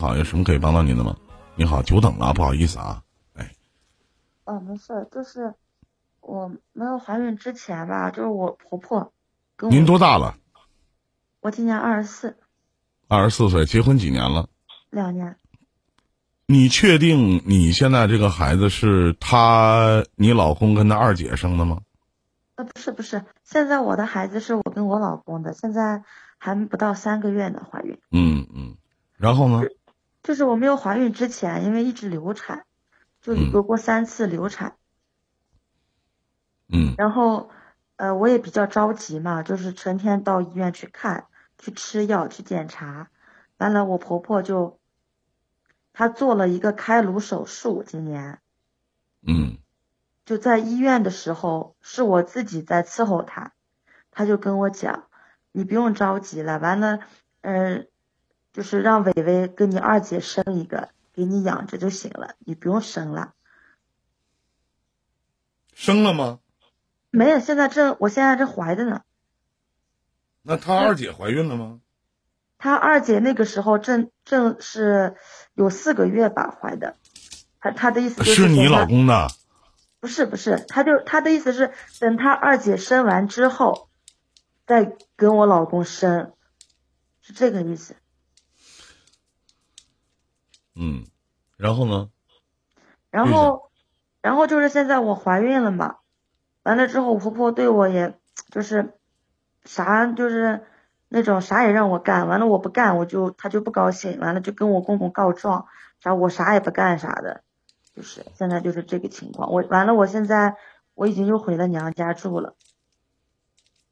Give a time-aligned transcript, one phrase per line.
[0.00, 1.14] 好，有什么可以帮到您的吗？
[1.56, 3.02] 你好，久等了，不好意思啊。
[3.34, 3.52] 哎，
[4.44, 5.52] 哦，没事，就是
[6.22, 9.12] 我没有怀孕之前吧，就是我婆婆
[9.56, 10.36] 跟我，您多大了？
[11.40, 12.38] 我今年二十四，
[13.08, 14.48] 二十四岁，结婚几年了？
[14.88, 15.36] 两年。
[16.46, 21.82] 你确定你现在这个孩子是他你老公跟他二姐生的吗？
[22.54, 26.02] 呃，不是不是，现在我的孩子是我跟我老公的，现在
[26.38, 27.98] 还不到三个月呢，怀孕。
[28.10, 28.76] 嗯嗯，
[29.18, 29.62] 然后呢？
[30.22, 32.64] 就是我没有怀孕之前，因为一直流产，
[33.20, 34.76] 就有过三次流产。
[36.68, 36.94] 嗯。
[36.96, 37.50] 然后，
[37.96, 41.26] 呃，我也比较着急嘛，就是成天到医院去看，
[41.58, 43.10] 去吃药，去检查。
[43.58, 44.78] 完了，我婆婆就。
[45.92, 48.38] 她做了一个开颅手术，今年，
[49.26, 49.58] 嗯，
[50.24, 53.52] 就在医院的时候，是我自己在伺候她，
[54.12, 55.08] 她就跟我讲，
[55.50, 57.00] 你不用着急了，完了，
[57.42, 57.88] 嗯，
[58.52, 63.34] 就是让伟伟跟你二姐生一个，给你养着就行了，你不用生了。
[65.74, 66.40] 生了吗？
[67.10, 69.02] 没有，现在正，我现在正怀着呢。
[70.42, 71.80] 那他二姐怀孕了吗？
[72.58, 75.16] 他二姐那个时候正正是
[75.54, 76.96] 有四个月吧怀的，
[77.58, 79.28] 他他的意思是你老公的，
[80.00, 83.88] 不是不是，他就他的意思是等他二姐生完之后，
[84.66, 86.34] 再跟我老公生，
[87.22, 87.96] 是这个意思。
[90.74, 91.06] 嗯，
[91.56, 92.10] 然后呢？
[93.10, 93.70] 然后，
[94.20, 95.96] 然后就是现在我怀孕了嘛，
[96.62, 98.18] 完了之后我婆婆对我也
[98.50, 98.94] 就是
[99.64, 100.66] 啥就是。
[101.12, 105.66] 那种啥也让我干，完了我不干，我就她就不高兴，完了就跟我公公告状，
[105.98, 107.42] 啥我啥也不干啥的，
[107.96, 109.50] 就是现在就是这个情况。
[109.50, 110.54] 我完了，我现在
[110.94, 112.54] 我已经又回了娘家住了。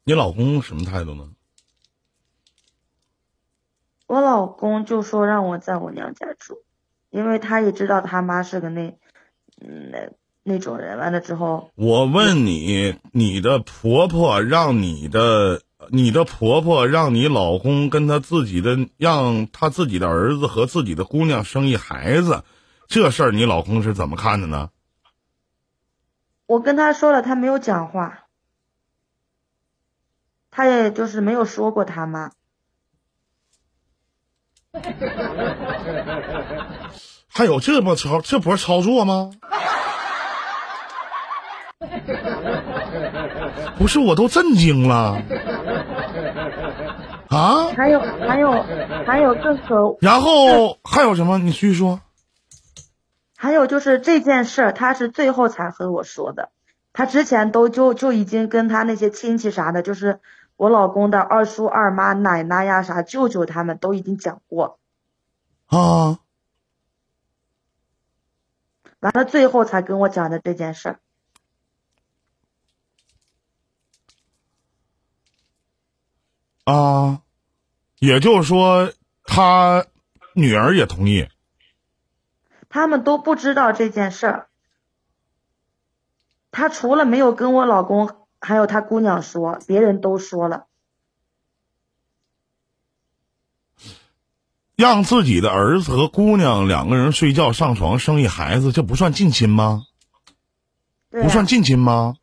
[0.04, 1.32] 你老公什么态度呢？
[4.06, 6.62] 我老公就说让我在我娘家住，
[7.10, 8.98] 因为他也知道他妈是个那，
[9.60, 10.10] 嗯那
[10.42, 10.98] 那种人。
[10.98, 15.62] 完了之后，我问你，你的婆婆让你的。
[15.90, 22.42] 你的婆婆让你老公跟他自己的让他自己的儿子和自己的姑娘生一孩子，
[22.88, 24.70] 这事儿你老公是怎么看的呢？
[26.46, 28.26] 我跟他说了，他没有讲话，
[30.50, 32.32] 他也就是没有说过他妈。
[37.28, 39.30] 还有这么操这不是操作吗？
[43.78, 45.22] 不是，我都震惊了。
[47.28, 47.68] 啊！
[47.76, 48.64] 还有还有
[49.06, 51.38] 还有这可，然后还有什么？
[51.38, 52.00] 你继续说。
[53.36, 56.50] 还有就是这件事儿，他是最后才和我说的，
[56.92, 60.20] 他之前都就就已经跟他那些亲戚啥的，就是
[60.58, 64.80] 我老公的二叔、二妈、奶奶呀啥舅舅他们都已经讲过。
[65.66, 66.18] 啊！
[68.98, 71.00] 完了，最后才跟我讲的这件事儿。
[76.64, 77.22] 啊，
[78.00, 78.92] 也就是说，
[79.22, 79.86] 他
[80.34, 81.28] 女儿也同意。
[82.68, 84.48] 他们都不知道这件事儿。
[86.50, 90.66] 他除了没有跟我老公，还有他姑娘说，别人都说了。
[94.76, 99.86] 让自己的儿子和姑娘两个人睡觉上床生一孩子，这不算近亲吗？
[101.10, 102.14] 不算近亲吗？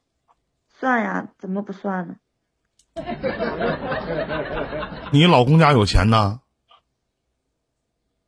[0.79, 2.15] 算呀，怎么不算呢？
[5.11, 6.39] 你老公家有钱呢？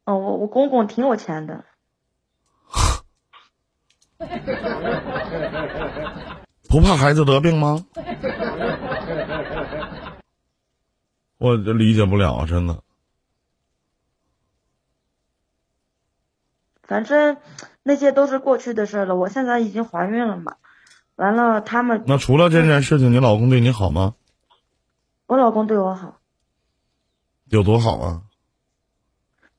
[0.03, 1.63] 哦，我我公公挺有钱的。
[6.69, 7.85] 不怕孩子得病吗？
[11.37, 12.81] 我理解不了，真的。
[16.83, 17.37] 反正
[17.83, 19.15] 那些都是过去的事了。
[19.15, 20.55] 我现在已经怀孕了嘛，
[21.15, 22.03] 完了他们。
[22.07, 24.15] 那除了这件事情，你老公对你好吗？
[25.27, 26.19] 我老公对我好，
[27.49, 28.21] 有多好啊？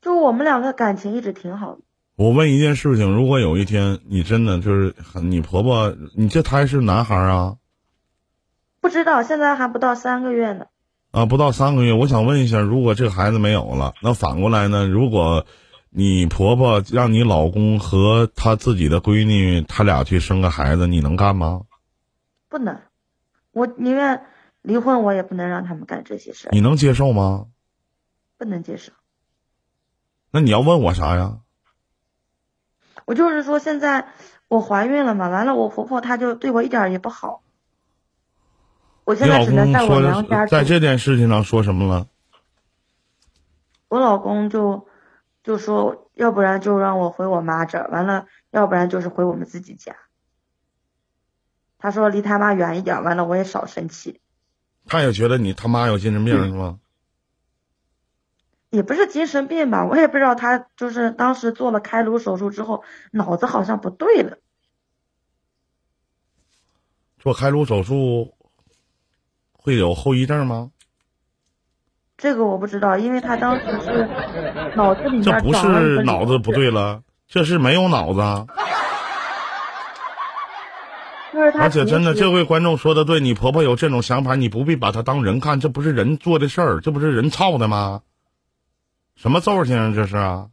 [0.01, 1.83] 就我们两个感情一直挺好的。
[2.19, 4.93] 我问一件事情：如果有一天你真的就是
[5.23, 7.59] 你婆婆，你这胎是男孩啊？
[8.81, 10.67] 不知道，现在还不到三个月呢。
[11.13, 14.89] 啊，不到三个月，我想问一下，如果这个孩子没有了，那反过来呢？
[14.89, 15.47] 如果
[15.91, 21.63] 你婆婆让你老公和他自己的闺女，他俩去生个孩子，你能干吗？
[22.49, 22.81] 不能，
[23.53, 24.23] 我宁愿。
[24.63, 27.47] 离婚我也不能让他们干这些事你能接受吗？
[28.37, 28.93] 不能接受。
[30.33, 31.39] 那你要问我啥呀？
[33.09, 34.09] 我就是说，现在
[34.49, 37.43] 我怀孕了嘛，完了我婆婆她就对我一点也不好。
[39.05, 40.45] 我现在只能在我娘家。
[40.45, 42.07] 在这件事情上说什么了？
[43.89, 44.87] 我老公就
[45.43, 49.97] 就说要不然就让我回我妈这儿，完了要不然就是回我们自己家。
[51.79, 54.21] 他说离他妈远一点，完了我也少生气。
[54.85, 56.79] 他也觉得你他妈有精神病是吗？
[58.71, 64.39] 也不是精神病吧，我也不知道他就是当时做了开颅手术之后，脑子好像不对了。
[67.19, 68.35] 做开颅手术
[69.53, 70.71] 会有后遗症吗？
[72.17, 74.09] 这个我不知道，因为他当时是
[74.77, 78.21] 脑子里面这不是脑子不对了，这是没有脑子
[81.55, 88.03] 而且真的，这位观众说的对，你婆婆有这种想法，你不必把她当人看，这不是人做的事儿，这不是人操的吗？
[89.21, 90.47] 什么揍性啊这是啊？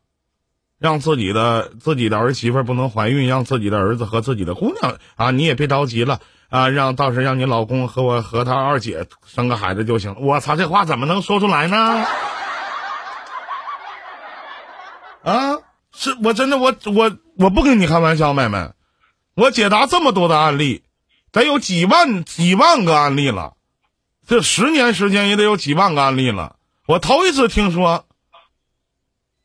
[0.77, 6.19] 让自己的自己的儿媳妇不能怀孕，让自己的儿子和自己的姑娘啊，你也别着急了
[6.49, 10.15] 啊，让到时让你老公和我和他二姐生个孩子就行。
[10.19, 11.77] 我操，这话怎么能说出来呢？
[15.23, 15.57] 啊，
[15.93, 18.71] 是我真的我我我不跟你开玩笑，妹妹。
[19.35, 20.83] 我解答这么多的案例，
[21.31, 23.53] 得有几万几万个案例了，
[24.27, 26.57] 这十年时间也得有几万个案例了。
[26.85, 28.05] 我头一次听说，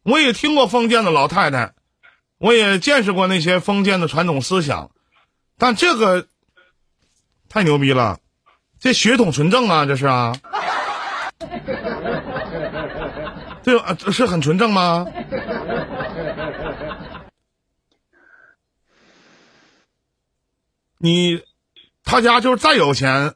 [0.03, 1.73] 我也听过封建的老太太，
[2.39, 4.91] 我也见识过那些封建的传统思想，
[5.59, 6.27] 但这个
[7.49, 8.19] 太牛逼了，
[8.79, 10.35] 这血统纯正啊，这是啊，
[13.63, 15.07] 这啊是很纯正吗？
[21.03, 21.43] 你
[22.05, 23.35] 他家就是再有钱，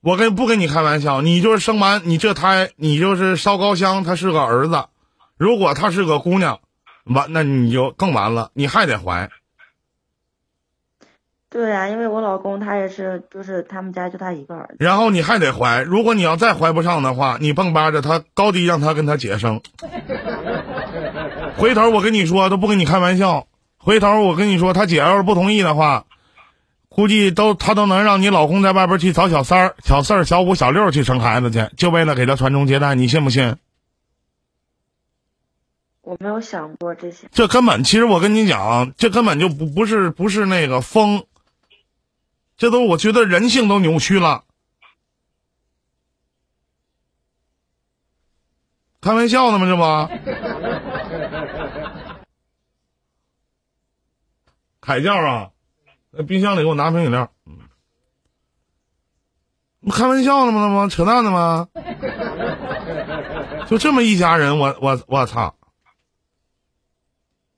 [0.00, 4.88] 我跟不跟你开玩笑，你就是生完你这胎，你就是烧高香，他是个儿子，
[5.36, 6.60] 如果她是个姑娘，
[7.04, 9.30] 完那你就更完了，你还得怀。
[11.50, 14.76] 对呀、因为我老公他也是，就是他们家就他一个儿子。
[14.80, 19.60] 然后你还得怀，如果你要再怀不上的话，你蹦巴着他高低让他跟他姐生。
[21.56, 23.46] 回头我跟你说，都不跟你开玩笑。
[23.78, 26.06] 回头我跟你说，他姐要是不同意的话，
[26.88, 33.54] 估计都他都能让你老公在外边去找小三儿、小四儿、小五、小六去生孩子去，就为了给他传宗接代，你信不信？
[36.04, 37.26] 我没有想过这些。
[37.32, 41.24] 这根本，其实我跟你讲，这根本就不不是不是那个疯，
[42.56, 44.44] 这都我觉得人性都扭曲了。
[49.00, 49.66] 开玩笑呢吗？
[49.66, 49.82] 这不？
[54.80, 55.50] 凯教啊，
[56.10, 57.30] 那冰箱里给我拿瓶饮料。
[57.46, 57.58] 嗯，
[59.80, 60.60] 不开玩笑呢吗？
[60.60, 60.88] 那吗？
[60.88, 61.68] 扯淡呢吗？
[63.66, 65.54] 就这么一家人，我我我操！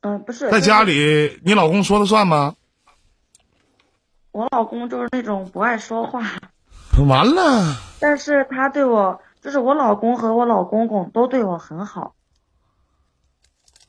[0.07, 0.49] 嗯，不是。
[0.51, 2.55] 在家就是里，你老公说了算吗？
[4.31, 6.23] 我老公就是那种不爱说话，
[7.09, 12.15] 完了，但是他对我，就是我老公和我老公公都对我很好，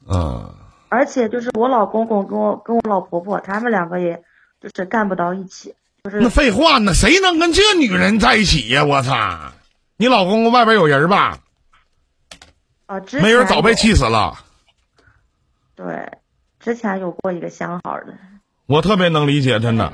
[0.07, 0.49] 嗯，
[0.87, 4.23] 而且就是我老公公跟我跟我老婆婆他们两个也
[4.61, 5.75] 就是干不到一起，
[6.05, 8.85] 就是那废话，呢谁能跟这女人在一起呀？
[8.85, 9.51] 我操！
[9.97, 11.39] 你老公公外边有人吧？
[12.85, 14.45] 啊，没人早被气死了。
[15.77, 16.11] 对，
[16.59, 18.17] 之前有过一个相好的，
[18.65, 19.91] 我特别能理解，真的，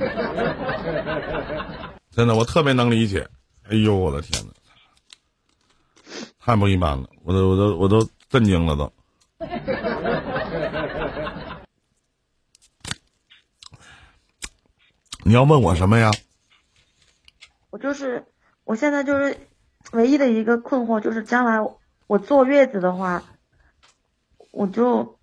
[2.10, 3.28] 真的，我特别能理解。
[3.68, 4.52] 哎呦，我的天哪，
[6.40, 7.06] 太不一般了！
[7.22, 8.90] 我都我都我都震惊了都。
[15.22, 16.10] 你要问我什么呀？
[17.68, 18.24] 我就是
[18.64, 19.36] 我现在就是
[19.92, 21.58] 唯一的一个困惑就是将来
[22.06, 23.22] 我坐月子的话，
[24.50, 25.18] 我就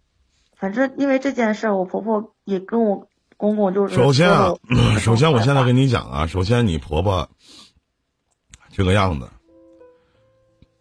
[0.62, 4.54] 反正因为这件事儿，我婆婆也跟我公公就是首先啊
[5.00, 7.28] 首先我现在跟你讲啊，首先你婆婆
[8.70, 9.28] 这个样子，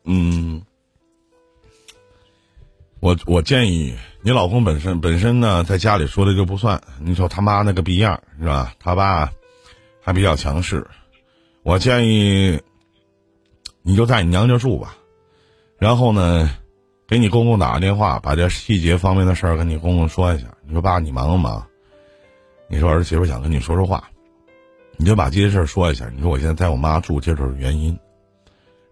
[0.05, 0.61] 嗯，
[3.01, 8.75] 我我建议你老公本身本身呢，在家里说的就不算，你说他妈那个逼样是吧？
[8.79, 9.33] 他爸
[10.03, 10.87] 还比较强势，
[11.63, 12.61] 我建议
[13.81, 14.95] 你就在你娘家住吧，
[15.79, 16.55] 然后呢，
[17.11, 20.47] 给你公公打个电话，把这细节方面的事儿跟你公公说一下。
[20.65, 21.67] 你说爸，你忙不忙？
[22.69, 24.09] 你说儿媳妇想跟你说说话，
[24.97, 26.09] 你就把这些事儿说一下。
[26.15, 27.99] 你说我现在在我妈住，这就是原因，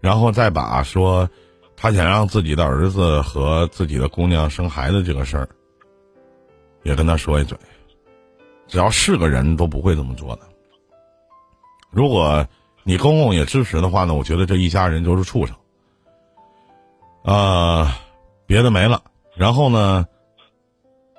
[0.01, 1.29] 然后再把说
[1.77, 5.47] 他想让自己的儿子和自己的姑娘生孩子这个事儿，
[6.83, 7.57] 也跟他说一嘴。
[8.67, 10.41] 只要是个人都不会这么做的。
[11.89, 12.45] 如果
[12.83, 15.55] 你公公也支持的话呢，我觉得这一家人就是畜生。
[17.23, 17.99] 啊、
[18.49, 19.03] 别的没了。
[19.37, 20.07] 然后呢，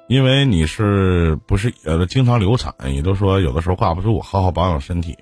[0.09, 5.17] 因为你是不是呃经常流产，也都说有的时候挂不住，好好保养身体。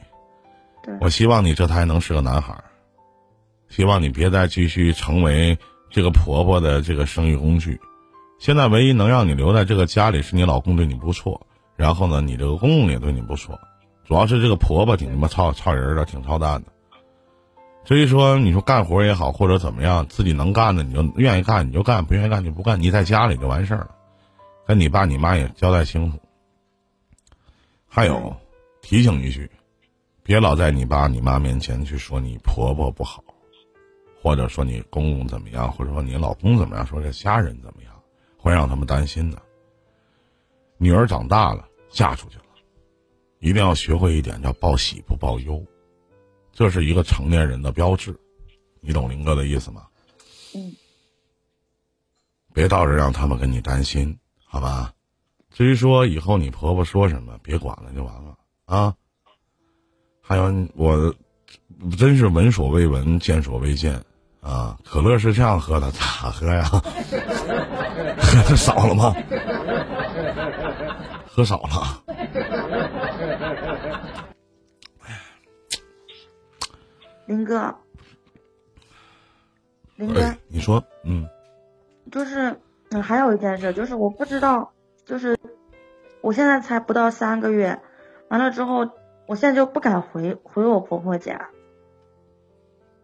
[0.83, 2.65] 对我希望你这胎能是个男孩儿，
[3.69, 5.59] 希望你别再继续成为
[5.91, 7.79] 这个婆婆的这个生育工具。
[8.39, 11.47] 现在唯一能让你留在这个家里是你老公对你不错，
[11.77, 13.59] 然后呢，你这个公公也对你不错，
[14.07, 16.73] 主要是这个婆婆挺他妈操操人的，挺操蛋的。
[17.89, 23.95] 所以说你说干活也好，或者怎么样，自己能干的你就愿意干你就干，不愿意干就不干，你在家里就完事儿了，
[24.67, 26.19] 跟你爸你妈也交代清楚。
[27.89, 28.37] 还有，
[28.83, 29.51] 提醒一句，
[30.23, 33.25] 别老在你爸你妈面前去说你婆婆不好，
[34.23, 37.95] 或者说你公公怎么样，或者说你老公怎么样，说这家人怎么样。
[38.37, 39.43] 会让他们担心的。
[40.77, 42.45] 女儿长大了，嫁出去了，
[43.41, 45.61] 一定要学会一点，叫报喜不报忧，
[46.59, 48.19] 这是一个成年人的标志。
[48.81, 49.87] 你懂林哥的意思吗？
[50.57, 50.75] 嗯。
[52.53, 54.93] 别到时让他们跟你担心，好吧？
[55.53, 58.93] 至于说以后你婆婆说什么，别管了就完了啊。
[60.21, 61.15] 还有我，
[61.97, 64.03] 真是闻所未闻，见所未见。
[64.41, 66.01] 啊，可乐是这样喝的，咋
[66.33, 66.65] 喝呀？
[68.19, 69.15] 喝少了吗？
[71.25, 72.03] 喝少了。
[77.29, 77.75] 林哥，
[79.97, 81.29] 林哥，你说，嗯，
[82.11, 82.59] 就是，
[82.91, 84.73] 嗯，还有一件事，就是我不知道，
[85.05, 85.39] 就是
[86.23, 87.79] 我现在才不到三个月，
[88.29, 88.89] 完了之后，
[89.27, 91.51] 我现在就不敢回回我婆婆家。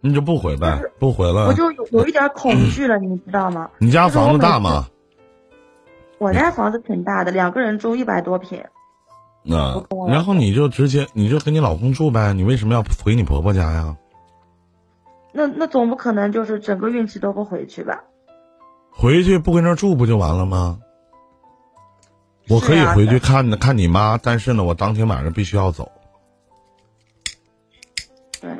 [0.00, 1.48] 你就不回呗，不回了。
[1.48, 3.70] 我就有有一点恐惧了， 你知道吗？
[3.76, 4.88] 你家房子大吗？
[6.16, 8.64] 我家房子挺大的，两个人住一百多平。
[9.42, 13.94] 那然后你就直接你就跟你老公住呗，你为什么要回你婆婆家呀？
[15.34, 18.04] 那那总不可能就是整个孕期都不回去吧？
[18.90, 20.78] 回去不跟那住不就完了吗？
[22.48, 25.90] 我可以回去看看你妈，但是呢，我当天晚上必须要走。
[28.40, 28.50] 对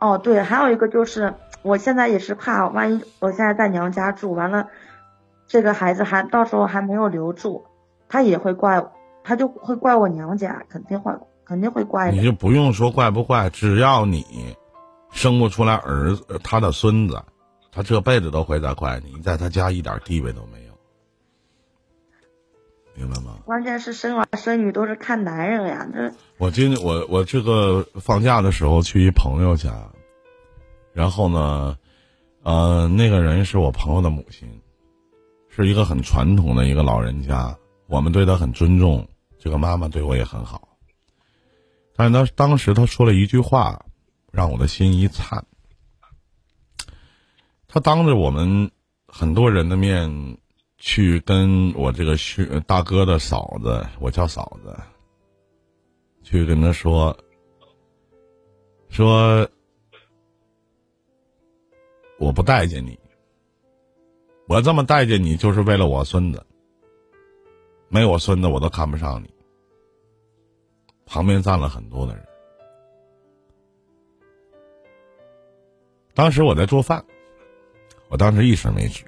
[0.00, 4.68] 哦，对，还有一个就是，我现在也是怕，万一我现在在娘家住完了，
[5.48, 7.64] 这个孩子还到时候还没有留住，
[8.08, 8.86] 他也会怪，
[9.24, 11.12] 他就会怪我娘家，肯定会
[11.48, 12.12] 肯定会怪。
[12.12, 14.54] 你就不用说怪不怪，只要你
[15.10, 17.24] 生不出来儿子，他的孙子，
[17.72, 20.74] 他这辈子都会在怪你，你在他家一点地位都没有，
[22.94, 23.38] 明白吗？
[23.46, 26.12] 关键是生儿生女都是看男人呀，这。
[26.36, 29.72] 我今我我这个放假的时候去一朋友家，
[30.92, 31.78] 然后呢，
[32.42, 34.60] 呃，那个人是我朋友的母亲，
[35.48, 40.67] 是一个很传统的一个老人家，我们对他很尊重，这个妈妈对我也很好。
[41.98, 43.84] 但是他当时他说了一句话，
[44.30, 45.44] 让我的心一颤。
[47.66, 48.70] 他当着我们
[49.08, 50.38] 很多人的面，
[50.76, 54.76] 去跟我这个兄大哥的嫂子，我叫嫂子。
[56.22, 57.18] 去跟他说，
[58.90, 59.48] 说
[62.18, 62.96] 我不待见你，
[64.46, 66.46] 我这么待见你就是为了我孙子，
[67.88, 69.37] 没我孙子我都看不上你。
[71.08, 72.22] 旁边站了很多的人，
[76.14, 77.02] 当时我在做饭，
[78.08, 79.04] 我当时一声没吱，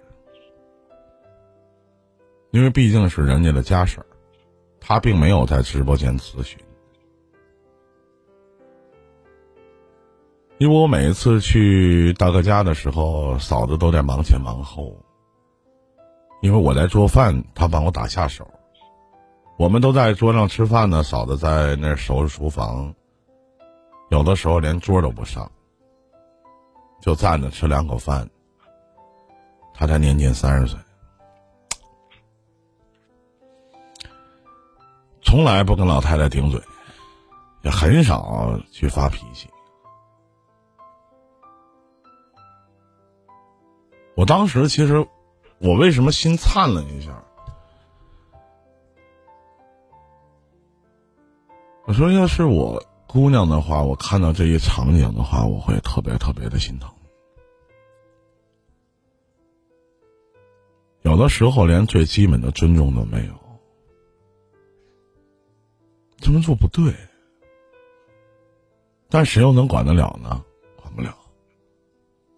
[2.52, 4.07] 因为毕竟是人家的家事儿，
[4.80, 6.59] 他并没有在直播间咨询。
[10.57, 14.97] 因为我每一次去大哥家的时候，嫂子都在忙前忙后。
[16.42, 18.50] 因为我在做饭，他帮我打下手。
[19.61, 22.95] 我们都在桌上吃饭呢，嫂子在那收拾厨房。
[24.09, 25.52] 有的时候连桌都不上，
[27.02, 28.26] 就站着吃两口饭。
[29.75, 30.81] 她才年仅三十岁，
[35.21, 36.59] 从来不跟老太太顶嘴，
[37.61, 39.47] 也很少去发脾气。
[44.17, 45.07] 我当时其实，
[45.59, 47.12] 我为什么心颤了一下？
[51.90, 56.88] 我说，要是我姑娘的话，我看到这一场景的话，我会特别特别的心疼。
[61.02, 63.35] 有的时候连最基本的尊重都没有，
[66.18, 66.94] 这么做不对。
[69.09, 70.44] 但谁又能管得了呢？
[70.76, 71.12] 管不了。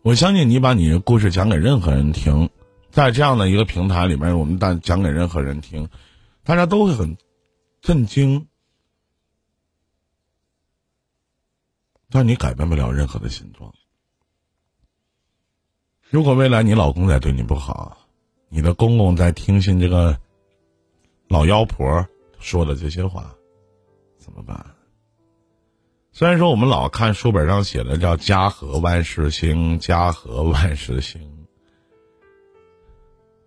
[0.01, 2.49] 我相信你把你的故事讲给任何人听，
[2.91, 5.91] 在这样的一个平台里面，我们但讲给任何人听，
[6.43, 7.19] 大家都会很
[7.83, 8.47] 震惊，
[12.13, 13.73] 但你改变不了任何的现状。
[16.11, 17.97] 如果未来你老公再对你不好，
[18.51, 20.17] 你的公公在听信这个
[21.27, 22.07] 老妖婆
[22.39, 23.35] 说的这些话，
[24.19, 24.63] 怎么办？
[26.13, 31.19] 虽然说我们老看书本上写的叫“家和万事兴，家和万事兴”，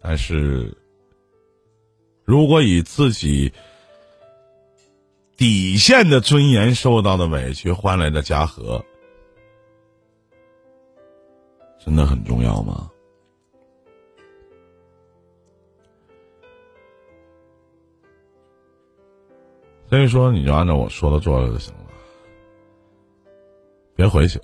[0.01, 0.75] 但是，
[2.23, 3.53] 如果以自己
[5.37, 8.83] 底线的尊严受到的委屈换来的家和，
[11.77, 12.89] 真的很重要吗？
[19.87, 21.85] 所以说，你就按照我说的做了就行了，
[23.93, 24.41] 别回去，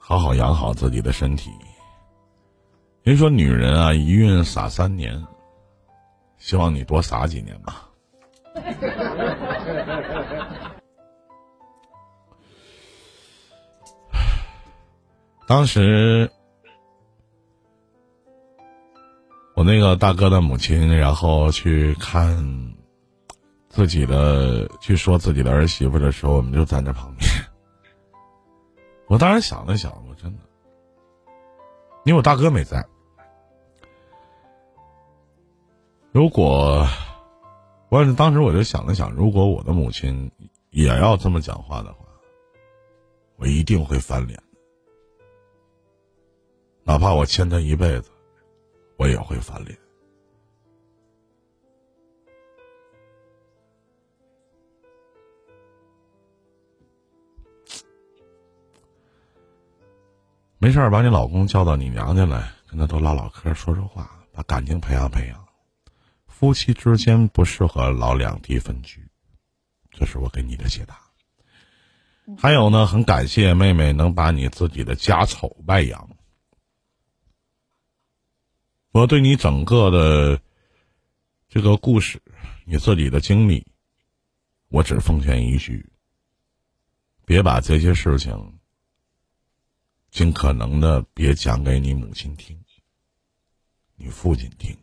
[0.00, 1.50] 好好养好自己的身体。
[3.02, 5.22] 人说女人啊，一孕傻三年，
[6.38, 7.89] 希望你多傻几年吧。
[15.50, 16.30] 当时，
[19.56, 22.72] 我那个大哥的母亲，然后去看
[23.68, 27.28] 自己的，去说自己的儿媳妇的时候，我们就在那旁边。
[29.10, 30.42] 我当时想了想，我真的，
[32.04, 32.86] 因为我大哥没在。
[36.12, 36.86] 如果，
[37.88, 40.30] 我当时我就想了想，如果我的母亲
[40.70, 42.06] 也要这么讲话的话，
[43.34, 44.40] 我一定会翻脸。
[46.90, 48.10] 哪怕我欠他一辈子，
[48.96, 49.78] 我也会翻脸。
[60.58, 65.46] 没事儿，把你老公叫到你娘家来，跟他多唠唠嗑，说说话，把感情培养培养。
[66.26, 69.08] 夫妻之间不适合老两地分居，
[69.92, 70.98] 这是我给你的解答。
[72.36, 76.10] 还有呢，很感谢妹妹能把你自己的家丑外扬。
[78.92, 80.42] 我对你整个的
[81.48, 82.20] 这个故事，
[82.64, 83.64] 你自己的经历，
[84.68, 85.92] 我只奉劝一句：
[87.24, 88.58] 别把这些事情
[90.10, 92.60] 尽可能的别讲给你母亲听，
[93.94, 94.76] 你父亲听，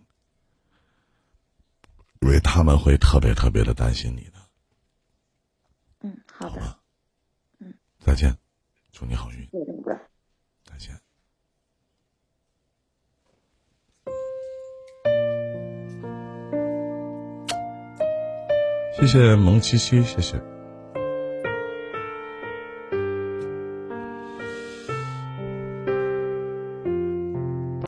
[2.22, 4.50] 因为他们会特别特别的担心你的。
[6.00, 6.80] 嗯，好的。
[7.60, 8.38] 嗯，再见，
[8.94, 9.40] 祝你好运。
[9.52, 10.07] 谢
[19.00, 20.57] 谢谢萌七七，谢谢。